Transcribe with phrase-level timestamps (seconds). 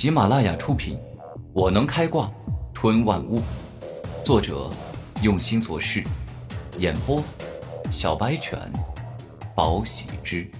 [0.00, 0.96] 喜马拉雅出品，
[1.52, 2.32] 《我能开挂
[2.72, 3.36] 吞万物》，
[4.24, 4.70] 作者
[5.22, 6.02] 用心做事，
[6.78, 7.22] 演播
[7.90, 8.58] 小白犬，
[9.54, 10.50] 宝喜之，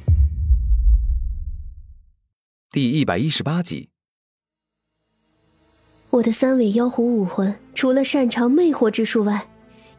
[2.70, 3.88] 第一百一十八集。
[6.10, 9.48] 我的三尾妖狐武魂，除了擅长魅惑之术外，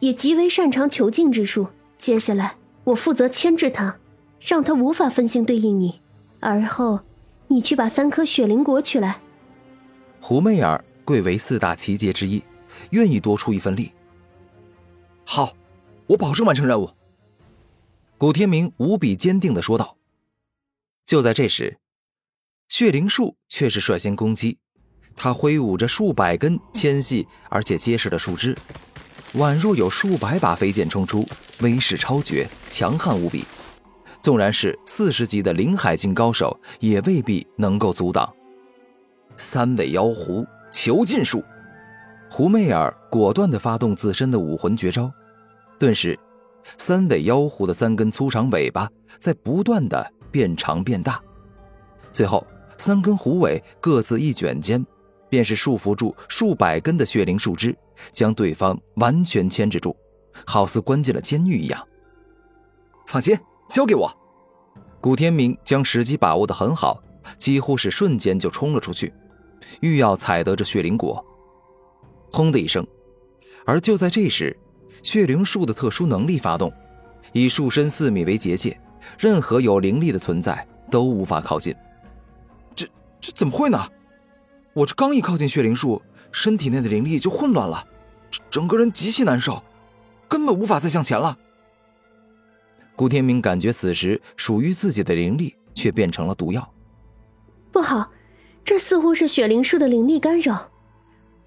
[0.02, 1.66] 也极为擅长囚禁之术。
[1.98, 3.98] 接下来，我负责牵制他，
[4.40, 6.00] 让他无法分心对应你。
[6.40, 7.00] 而后，
[7.48, 9.20] 你去把三颗雪灵果取来。
[10.22, 12.42] 胡媚儿贵为四大奇杰之一，
[12.92, 13.92] 愿意多出一份力。
[15.26, 15.52] 好，
[16.06, 16.90] 我保证完成任务。
[18.20, 19.98] 古天明无比坚定的说道。
[21.06, 21.80] 就在这时，
[22.70, 24.60] 血灵树却是率先攻击。
[25.16, 28.56] 他挥舞着数百根纤细而且结实的树枝，
[29.34, 31.28] 宛若有数百把飞剑冲出，
[31.62, 33.44] 威势超绝，强悍无比。
[34.22, 38.32] 纵然是四十级的灵海境高手，也未必能够阻挡。
[39.38, 41.44] 三尾妖狐囚禁术，
[42.30, 45.12] 胡媚儿果断地发动自身的武魂绝招，
[45.80, 46.18] 顿时，
[46.78, 48.90] 三尾妖狐的三根粗长尾巴
[49.20, 51.22] 在不断的变长变大，
[52.12, 52.46] 最后
[52.78, 54.86] 三根狐尾各自一卷间，
[55.30, 57.76] 便是束缚住数百根的血灵树枝，
[58.12, 59.96] 将对方完全牵制住，
[60.46, 61.88] 好似关进了监狱一样。
[63.08, 63.38] 放心。
[63.70, 64.14] 交给我，
[65.00, 67.02] 古天明将时机把握得很好，
[67.38, 69.14] 几乎是瞬间就冲了出去，
[69.80, 71.26] 欲要采得这血灵果。
[72.32, 72.86] 轰的一声，
[73.66, 74.58] 而就在这时，
[75.04, 76.72] 血灵树的特殊能力发动，
[77.34, 78.80] 以树身四米为结界，
[79.20, 81.76] 任何有灵力的存在都无法靠近。
[82.74, 82.88] 这
[83.20, 83.80] 这怎么会呢？
[84.74, 86.02] 我这刚一靠近血灵树，
[86.32, 87.86] 身体内的灵力就混乱了，
[88.50, 89.62] 整个人极其难受，
[90.30, 91.38] 根本无法再向前了。
[92.96, 96.74] 顾天明感觉此时属于自己的灵力却变成了毒药，
[97.72, 98.10] 不好，
[98.64, 100.70] 这似乎是雪灵树的灵力干扰。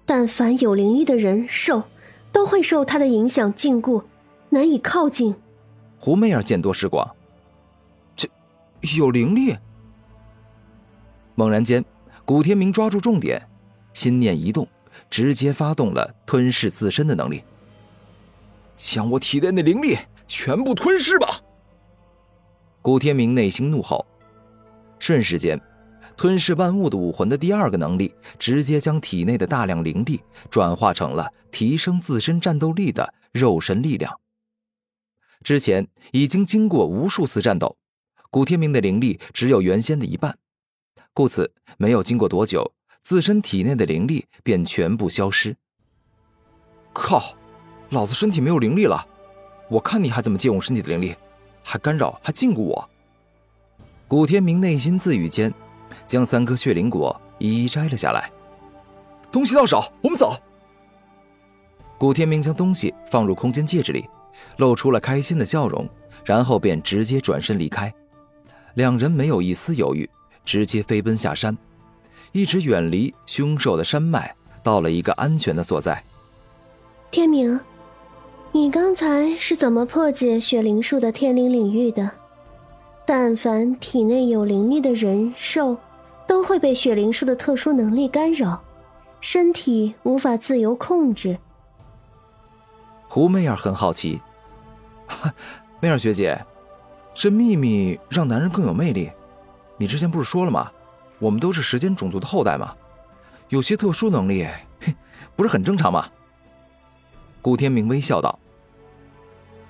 [0.05, 1.83] 但凡有灵力的人兽，
[2.31, 4.03] 都会受它的影响禁锢，
[4.49, 5.35] 难以靠近。
[5.97, 7.15] 胡媚儿见多识广，
[8.15, 8.29] 这
[8.97, 9.55] 有灵力。
[11.33, 11.83] 猛然间，
[12.23, 13.41] 古天明抓住重点，
[13.93, 14.67] 心念一动，
[15.09, 17.43] 直接发动了吞噬自身的能力，
[18.75, 21.41] 将我体内的灵力全部吞噬吧。
[22.83, 24.05] 古天明内心怒吼，
[24.99, 25.59] 瞬时间，
[26.17, 34.19] 吞噬万物的武魂的第二个能力，直接将体内的大量灵力转化成了提升自身战斗力的肉身力量。
[35.43, 37.77] 之前已经经过无数次战斗，
[38.29, 40.37] 古天明的灵力只有原先的一半，
[41.13, 42.73] 故此没有经过多久，
[43.03, 45.55] 自身体内的灵力便全部消失。
[46.93, 47.35] 靠，
[47.89, 49.05] 老子身体没有灵力了，
[49.69, 51.15] 我看你还怎么借用身体的灵力！
[51.61, 52.89] 还干扰，还禁锢我。
[54.07, 55.53] 古天明内心自语间，
[56.05, 58.31] 将三颗血灵果一一摘了下来。
[59.31, 60.35] 东西到手，我们走。
[61.97, 64.05] 古天明将东西放入空间戒指里，
[64.57, 65.87] 露出了开心的笑容，
[66.23, 67.93] 然后便直接转身离开。
[68.75, 70.09] 两人没有一丝犹豫，
[70.43, 71.57] 直接飞奔下山，
[72.31, 76.03] 一直远离凶兽的山脉，到了一个安全的所在。
[77.11, 77.59] 天明。
[78.51, 82.09] 你刚才是怎么破解血灵树的天灵领域的？
[83.05, 85.75] 但凡体内有灵力的人兽，
[86.27, 88.61] 都会被雪灵树的特殊能力干扰，
[89.21, 91.37] 身体无法自由控制。
[93.07, 94.21] 胡媚儿很好奇，
[95.79, 96.37] 媚儿学姐，
[97.13, 99.11] 这秘密让男人更有魅力。
[99.77, 100.71] 你之前不是说了吗？
[101.19, 102.75] 我们都是时间种族的后代嘛，
[103.47, 104.45] 有些特殊能力，
[105.35, 106.09] 不是很正常吗？
[107.41, 108.37] 古天明微笑道。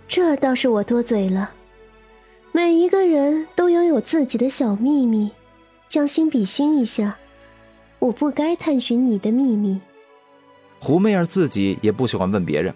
[0.07, 1.51] 这倒是我多嘴了。
[2.51, 5.31] 每一个人都拥有自己的小秘密，
[5.89, 7.17] 将心比心一下，
[7.99, 9.79] 我不该探寻你的秘密。
[10.79, 12.73] 胡媚儿自己也不喜欢问别人，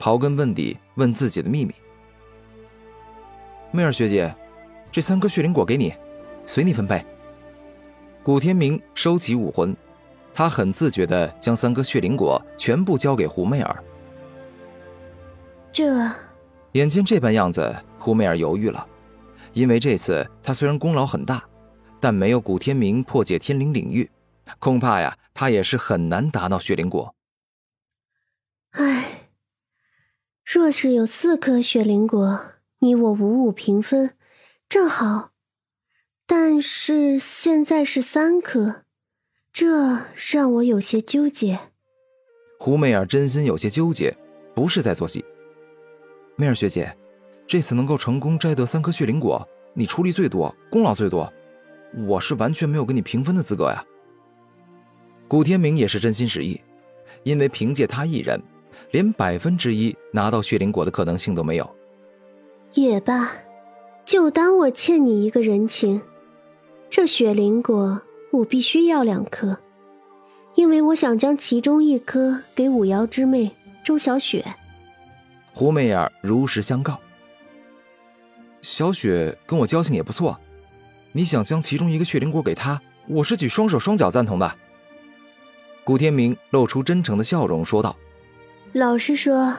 [0.00, 1.74] 刨根问底问自己的秘密。
[3.70, 4.34] 媚儿学姐，
[4.90, 5.94] 这三颗血灵果给你，
[6.46, 7.04] 随你分配。
[8.22, 9.76] 古天明收起武魂，
[10.34, 13.82] 他很自觉地将三颗血灵果全部交给胡媚儿。
[15.72, 16.08] 这。
[16.72, 18.86] 眼见这般样子，胡媚儿犹豫了，
[19.52, 21.44] 因为这次她虽然功劳很大，
[22.02, 24.10] 但没有古天明破解天灵领域，
[24.58, 27.14] 恐怕呀，他也是很难达到血灵果。
[28.72, 29.28] 唉，
[30.44, 32.40] 若是有四颗血灵果，
[32.80, 34.16] 你我五五平分，
[34.68, 35.30] 正好。
[36.26, 38.82] 但是现在是三颗，
[39.52, 41.56] 这让我有些纠结。
[42.58, 44.16] 胡媚儿真心有些纠结，
[44.56, 45.24] 不是在做戏。
[46.34, 46.96] 媚儿学姐，
[47.46, 51.32] 这次能够成功摘得三颗血灵果，你出力最多，功劳最多，
[51.94, 53.84] 我是完全没有跟你平分的资格呀。
[55.28, 56.60] 古天明也是真心实意，
[57.22, 58.40] 因为凭借他一人，
[58.90, 61.76] 连百分之一拿到血灵果的可能性都没有。
[62.74, 63.30] 也罢，
[64.04, 66.02] 就当我欠你一个人情。
[66.90, 69.58] 这雪灵果我必须要两颗，
[70.54, 73.50] 因为我想将其中一颗给五瑶之妹
[73.82, 74.44] 周小雪。
[75.54, 76.98] 胡媚儿如实相告。
[78.60, 80.38] 小雪跟我交情也不错，
[81.12, 84.52] 你想将其中一个血灵果给他，我是举双手双脚赞同的。
[85.84, 87.96] 古天明露出真诚的笑容说道
[88.72, 89.54] ：“老实说，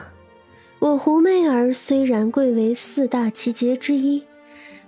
[0.78, 4.24] 我胡媚儿虽然贵为四大奇杰之一。”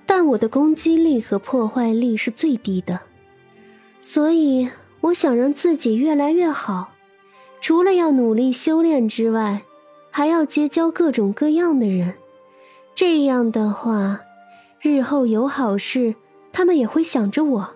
[0.08, 3.00] 但我的攻击力和破坏力是最低的，
[4.02, 4.68] 所以
[5.00, 6.92] 我想让自己越来越好，
[7.60, 9.62] 除了要努力修炼之外，
[10.12, 12.14] 还要结交各种各样的人。
[12.94, 14.20] 这样的话，
[14.80, 16.14] 日后有好事，
[16.56, 17.74] 他们也会想着我。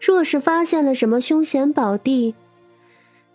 [0.00, 2.34] 若是发现了什么凶险宝地，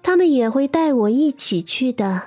[0.02, 2.24] 他们也会带我一起去的。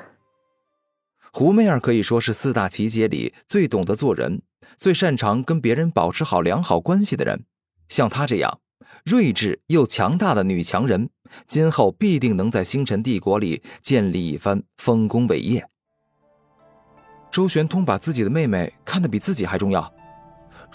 [1.32, 4.42] 胡媚儿可以说是四大奇杰里最懂得做人。
[4.76, 7.42] 最擅长跟别人保持好良好关系的人，
[7.88, 8.60] 像她这样
[9.04, 11.10] 睿智又强大的女强人，
[11.48, 15.68] 今后必定能在星辰帝国里建立一番丰功伟业。
[17.32, 19.92] 周玄通把自己的妹妹看得比自己还重要。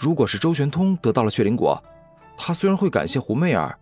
[0.00, 1.78] 如果是周玄通得到了血灵果，
[2.34, 3.78] 他虽然会感谢胡媚儿，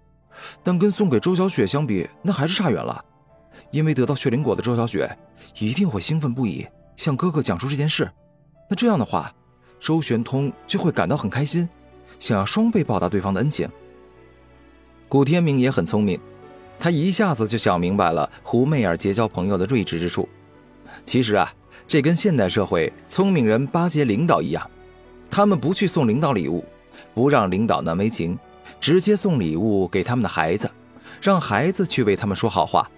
[0.64, 3.04] 但跟送给周小雪相比，那还是差远了。
[3.70, 5.08] 因为得到血灵果的周小雪
[5.60, 6.66] 一定会兴奋不已，
[6.96, 8.10] 向哥哥讲述这件事。
[8.68, 9.32] 那这样的话。
[9.80, 11.68] 周玄通就会感到很开心，
[12.18, 13.68] 想要双倍报答对方的恩情。
[15.08, 16.18] 古天明也很聪明，
[16.80, 20.28] 他一下子就想明白了胡媚儿结交朋友的睿智之处。
[21.04, 21.54] 其实啊，
[21.86, 24.68] 这跟现代社会聪明人巴结领导一样，
[25.30, 26.64] 他们不去送领导礼物，
[27.14, 28.38] 不让领导难为情，
[28.80, 30.70] 直接送礼物给他们的孩子，
[31.20, 32.90] 让孩子去为他们说好话。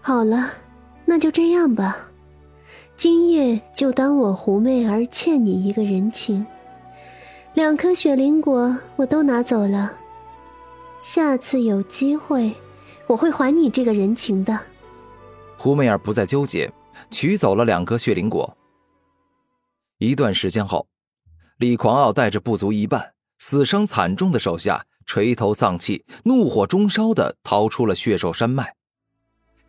[0.00, 0.50] 好了，
[1.04, 1.96] 那就这样吧。
[2.96, 6.46] 今夜就当我胡媚儿欠你一个人情，
[7.54, 9.92] 两颗雪灵果我都拿走了。
[11.00, 12.52] 下次有机会，
[13.06, 14.58] 我会还你这个人情的。
[15.58, 16.72] 胡媚儿不再纠结，
[17.10, 18.56] 取走了两颗血灵果。
[19.98, 20.86] 一段时间后，
[21.58, 28.74] 李狂傲带着不足一半、死伤惨重的手下，垂头丧气、怒火中烧的逃出了血兽山脉。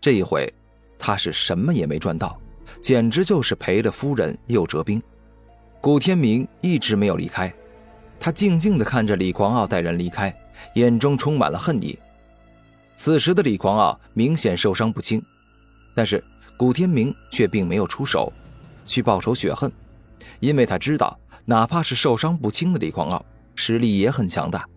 [0.02, 0.54] 这一回，
[1.00, 2.38] 他是什么也没赚到。
[2.82, 5.02] 简直就是赔了夫人又折兵。
[5.80, 7.52] 古天明一直没有离开，
[8.20, 10.36] 他静静的看着李狂傲带人离开，
[10.74, 11.98] 眼中充满了恨意。
[12.98, 15.24] 此时的李狂傲明显受伤不轻，
[15.96, 16.22] 但是
[16.58, 18.32] 古天明却并没有出手
[18.86, 19.72] 去报仇雪恨，
[20.42, 21.18] 因为他知道，
[21.50, 24.68] 哪怕是受伤不轻的李狂傲，实力也很强大。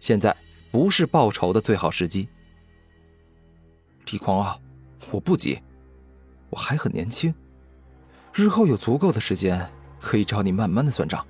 [0.00, 0.34] 现在
[0.72, 2.26] 不是报仇的最好时机。
[4.10, 4.58] 李狂傲，
[5.10, 5.60] 我不急。
[6.48, 7.34] 我还很年轻，
[8.32, 9.70] 日后有足够的时间
[10.00, 11.22] 可以找你慢慢的算账。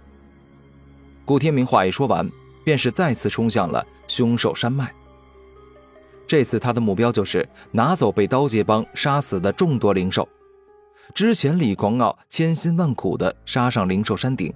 [1.24, 2.30] 顾天明话一说完，
[2.64, 4.94] 便是再次冲向了凶兽山脉。
[6.24, 10.28] 这次他的目标就是拿走被刀界帮杀死的众多灵兽。
[11.14, 14.54] 之前李狂傲千辛万苦的杀上灵兽山顶，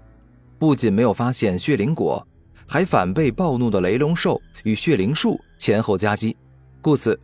[0.63, 2.25] 不仅没有发现血灵果，
[2.69, 6.37] 还反被暴怒的雷龙兽与血灵树前后夹击，
[6.81, 7.19] 故此。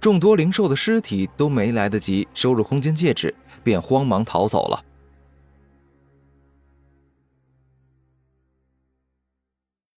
[0.00, 3.32] 众多灵兽的尸体都没来得及收入空间戒指，
[3.62, 4.84] 便慌忙逃走了。